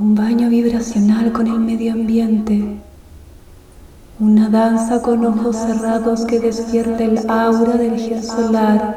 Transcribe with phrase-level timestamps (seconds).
[0.00, 2.78] Un baño vibracional con el medio ambiente.
[4.20, 8.94] Una danza con ojos cerrados que despierta el aura del gel solar.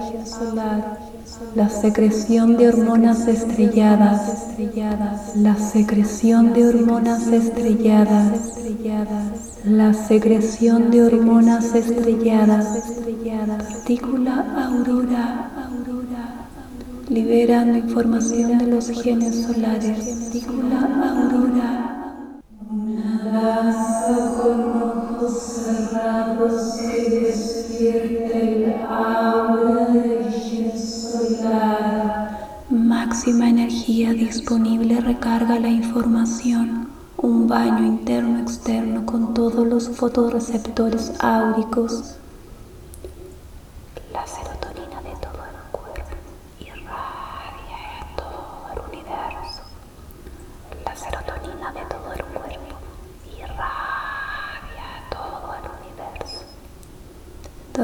[1.55, 4.45] La secreción de hormonas estrelladas.
[5.37, 8.59] La secreción de hormonas estrelladas.
[9.65, 12.93] La secreción de hormonas estrelladas.
[13.57, 15.51] Partícula aurora
[17.11, 19.97] liberando información de los genes solares.
[20.31, 20.79] Partícula
[21.09, 22.41] aurora.
[22.69, 32.37] Una danza con ojos cerrados que despierta el aura del gen solar.
[32.69, 36.87] Máxima energía disponible recarga la información.
[37.17, 42.20] Un baño interno-externo con todos los fotoreceptores áuricos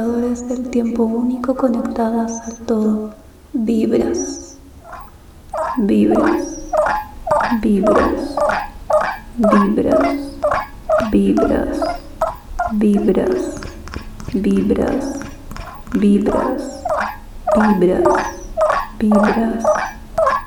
[0.08, 3.13] del tiempo único conectadas al todo.
[3.53, 4.58] Vibras,
[5.77, 6.59] vibras,
[7.61, 8.36] vibras,
[9.38, 10.17] vibras,
[11.11, 11.80] vibras,
[12.72, 13.55] vibras,
[14.33, 15.19] vibras,
[15.94, 16.83] vibras,
[17.55, 18.03] vibras,
[18.99, 19.64] vibras,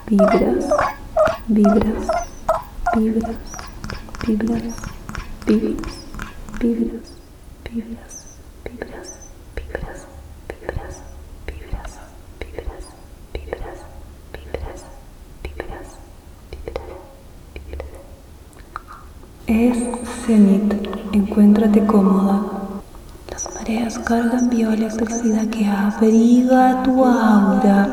[0.09, 0.69] vibras,
[1.49, 2.07] vibras,
[2.97, 3.37] vibras,
[4.27, 4.75] vibras,
[5.47, 5.85] vibras,
[6.59, 7.13] vibras,
[7.71, 8.20] vibras.
[21.13, 22.41] Encuéntrate cómoda.
[23.31, 27.89] Las mareas cargan vía electricidad que abriga tu aura.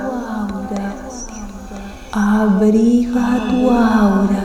[2.11, 4.43] Abriga tu aura.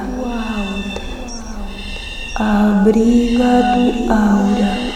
[2.38, 4.91] Abriga tu aura.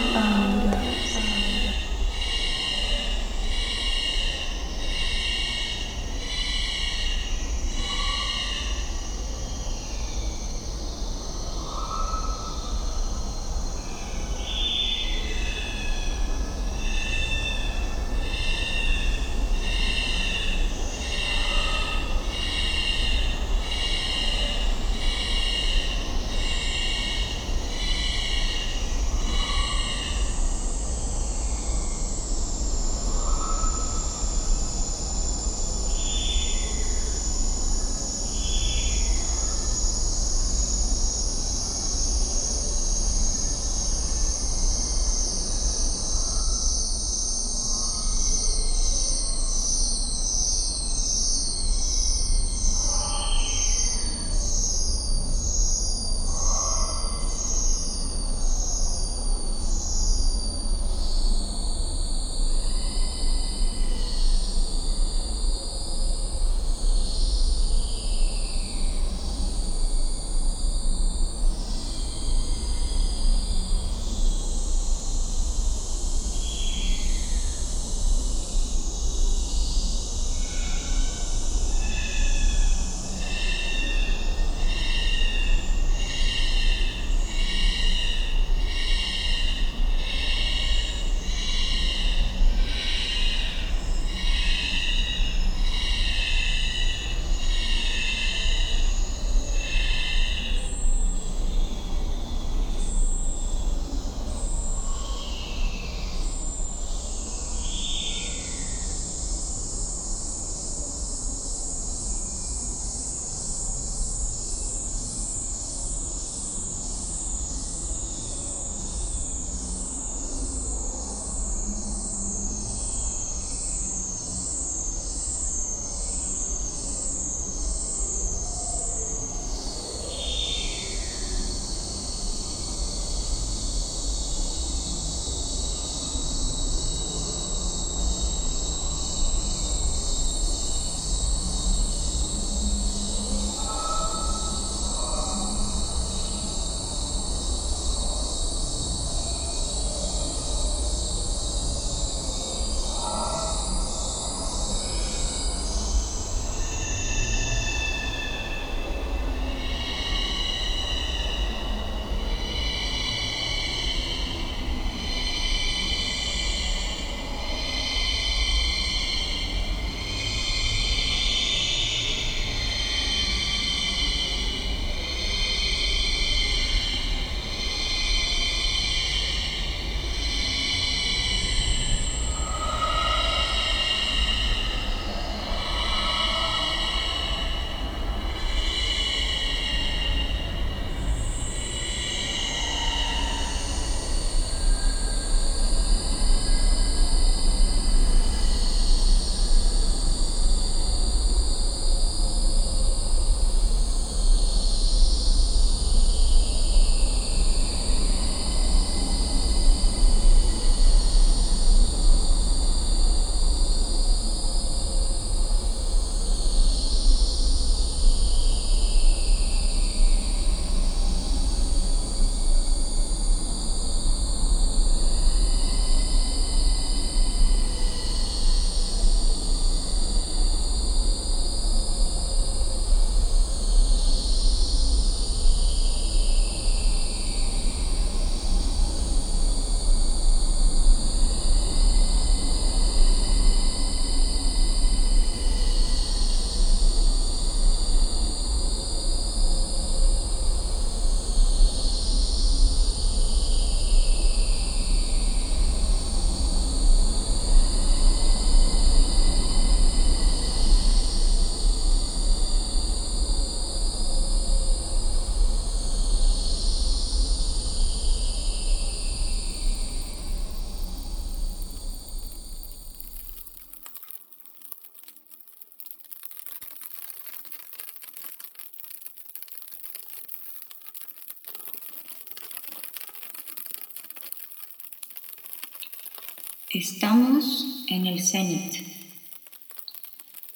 [286.77, 288.85] Estamos en el cenit,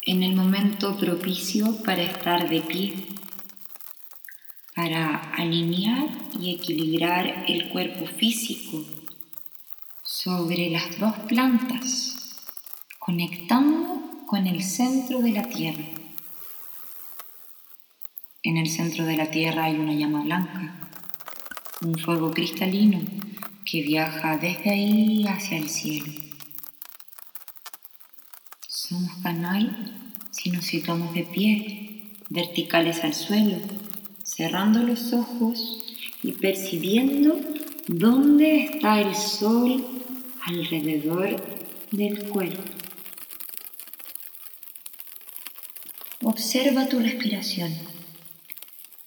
[0.03, 2.93] en el momento propicio para estar de pie,
[4.75, 6.09] para alinear
[6.39, 8.85] y equilibrar el cuerpo físico
[10.03, 12.15] sobre las dos plantas,
[12.99, 15.85] conectando con el centro de la Tierra.
[18.43, 20.91] En el centro de la Tierra hay una llama blanca,
[21.81, 22.99] un fuego cristalino
[23.65, 26.11] que viaja desde ahí hacia el cielo.
[28.67, 29.91] Somos canal
[30.31, 33.57] si nos situamos de pie, verticales al suelo,
[34.23, 35.83] cerrando los ojos
[36.23, 37.39] y percibiendo
[37.87, 39.85] dónde está el sol
[40.45, 41.35] alrededor
[41.91, 42.63] del cuerpo.
[46.23, 47.73] Observa tu respiración.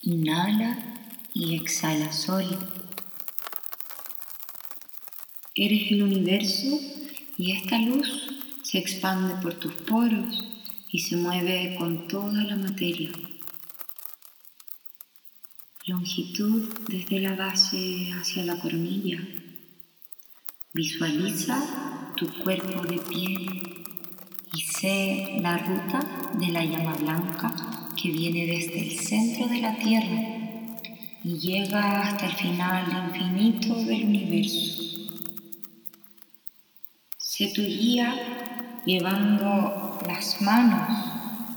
[0.02, 0.78] Inhala
[1.32, 2.44] y exhala sol.
[5.56, 6.80] Eres el universo
[7.38, 8.26] y esta luz
[8.64, 10.44] se expande por tus poros
[10.90, 13.12] y se mueve con toda la materia.
[15.86, 19.20] Longitud desde la base hacia la coronilla.
[20.72, 23.36] Visualiza tu cuerpo de pie
[24.52, 27.54] y sé la ruta de la llama blanca
[27.96, 30.34] que viene desde el centro de la Tierra
[31.22, 35.03] y llega hasta el final infinito del universo.
[37.36, 37.62] Sé tu
[38.86, 40.88] llevando las manos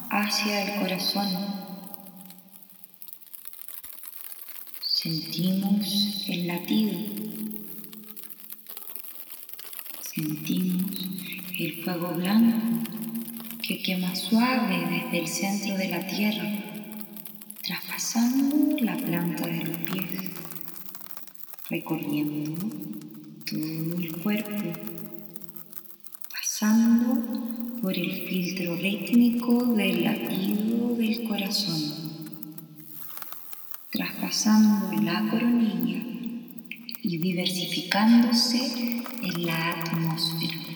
[0.09, 1.27] hacia el corazón.
[4.81, 6.98] Sentimos el latido.
[10.01, 10.91] Sentimos
[11.60, 12.57] el fuego blanco
[13.62, 16.50] que quema suave desde el centro de la tierra,
[17.62, 20.31] traspasando la planta de los pies,
[21.69, 22.67] recorriendo
[23.46, 24.97] todo el cuerpo
[26.59, 32.33] pasando por el filtro rítmico del latido del corazón,
[33.91, 36.01] traspasando la coronilla
[37.03, 40.66] y diversificándose en la atmósfera.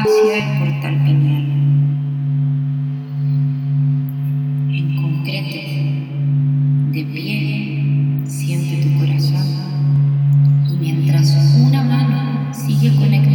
[0.00, 1.46] hacia el portal pineal.
[4.68, 5.62] Encontréte
[6.92, 9.46] de pie, siente tu corazón
[10.70, 11.34] y mientras
[11.66, 13.25] una mano sigue conectada,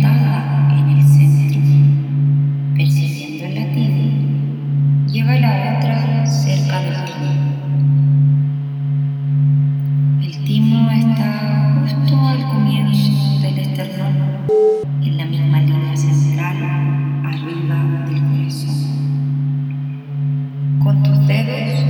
[20.84, 21.81] con tus dedos.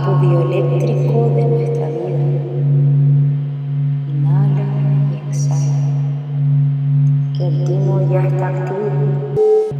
[0.00, 2.18] campo bioeléctrico de nuestra vida.
[4.08, 4.64] Inhala
[5.12, 5.78] y exhala.
[7.36, 8.78] Que el timo ya está activo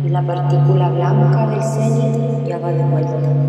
[0.05, 3.40] y la partícula blanca del cenit ya va de vuelta.